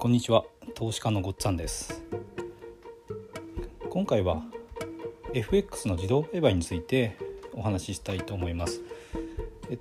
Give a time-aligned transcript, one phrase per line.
[0.00, 0.46] こんにちは。
[0.74, 2.02] 投資家のごっつぁんです。
[3.90, 4.42] 今回は
[5.34, 7.18] FX の自動売買について
[7.52, 8.80] お話ししたいと思います。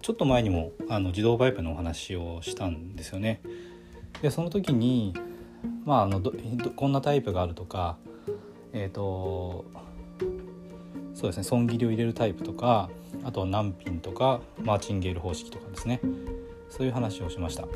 [0.01, 3.41] ちょっと前にもあの自動売買のお話をしたんですよね。
[4.21, 5.13] でその時に
[5.85, 6.21] まああの
[6.75, 7.95] こんなタイプがあるとか
[8.73, 9.63] えっ、ー、と
[11.13, 12.89] そうですね損切りを入れるタイプとか
[13.23, 16.01] あとは難品とかマーチンゲール方式とかですね。
[16.69, 17.69] そういう話をしました。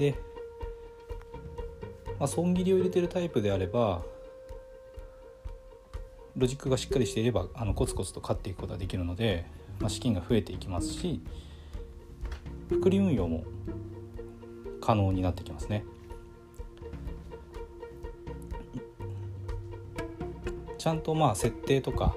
[0.00, 0.14] で、
[2.18, 4.02] まあ、損切りを入れてるタイプであれば
[6.36, 9.44] ロジックがしっかりしていればあのコツコツと勝っていくことができるので、
[9.78, 11.20] まあ、資金が増えていきますし
[12.70, 13.44] 複利運用も
[14.80, 15.84] 可能になってきますね。
[20.78, 22.16] ちゃんとまあ設定とか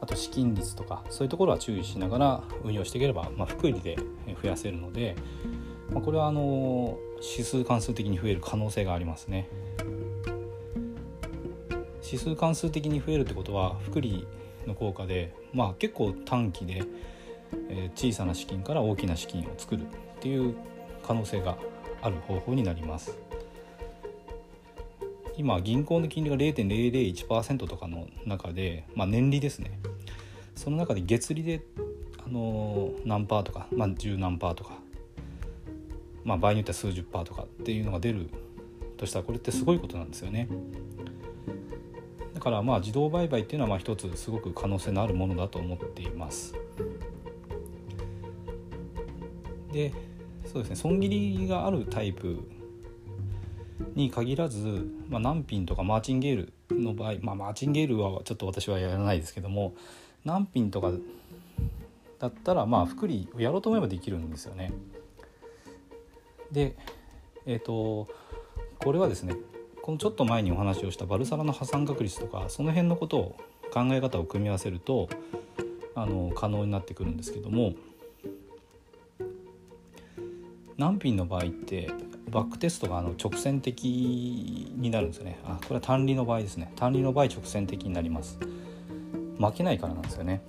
[0.00, 3.96] あと資金率とかそういうところは注意しながら運用していければ、まあ、複利で
[4.42, 5.14] 増やせるので、
[5.92, 9.48] まあ、これはあの指数関数的に増える可能性がありますね。
[12.04, 14.26] 指数関数的に増えるってことは複利
[14.66, 16.82] の効果で、まあ、結構短期で、
[17.70, 19.86] え、小さな資金から大きな資金を作るっ
[20.20, 20.54] ていう
[21.02, 21.56] 可能性が
[22.02, 23.18] ある方法になります。
[25.36, 29.80] 今銀行の金利が0.001%とかの中で、まあ、年利ですね
[30.54, 31.62] その中で月利で
[32.24, 34.74] あの何パーとか、まあ、10何パーとか、
[36.24, 38.28] まあ、場合によっては数十パーとかっていうのが出る
[38.96, 40.48] としたらこれってすごいことなんですよね。
[42.34, 46.54] だからまあ自動売買っていうのはまあ一つすごく可能性のあるものだと思っています。
[49.72, 49.92] で
[50.44, 52.38] そうですね損切りがあるタイプ
[53.94, 59.74] に限らず、まあ、難品とかマーチンゲールの場合、まあ、マーチンゲールはちょっと私はやらないですけども
[60.24, 60.92] 難品とか
[62.18, 64.72] だったらまあ福利をやろうと思えばできるんですよね。
[66.52, 66.76] で
[67.46, 68.08] えっ、ー、と
[68.78, 69.34] これはですね
[69.82, 73.36] このちょっと前にお話をしたバルサラの破産確率とかその辺のことを
[73.72, 75.08] 考え方を組み合わせると
[75.94, 77.72] あの可能になってくるんですけども
[80.76, 81.90] 難品の場合って
[82.28, 85.38] バックテストがあの直線的になるんですよね。
[85.44, 86.72] あこれは単利の場合ですね。
[86.76, 88.38] 単利の場合直線的になります。
[89.38, 90.42] 負けないからなんですよね。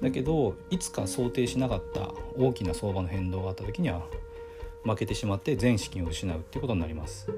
[0.00, 4.06] だけどいつか想定しなかった大きな相場の変動があった時には
[4.84, 7.28] 負けてしまって全資金を失うっていうことになります。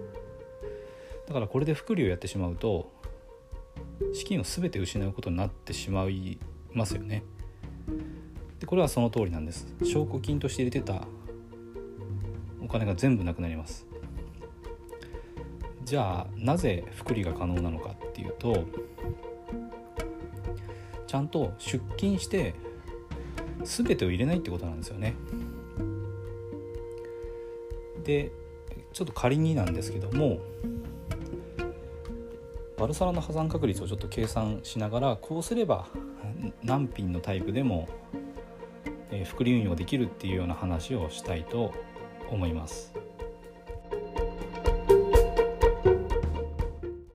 [1.26, 2.92] だからこれで複利をやってしまうと
[4.12, 6.38] 資金を全て失うことになってしまい
[6.72, 7.22] ますよね。
[8.58, 9.66] でこれはその通りなんです。
[9.82, 11.06] 証拠金として入れてた
[12.62, 13.86] お金が全部なくなります。
[15.84, 18.64] じゃあなぜ複利が可能なのかっていうと
[21.10, 22.54] ちゃんと出金して
[23.64, 25.16] 全てを入れないってことなんですよね
[28.04, 28.30] で
[28.92, 30.38] ちょっと仮になんですけども
[32.78, 35.88] バルサラの破産確率をちょっと計算しながらこうすれば
[36.62, 37.88] 何品のタイプでも
[39.10, 41.72] え、複利運用できるっていうような話をしたいと
[42.30, 42.94] 思います。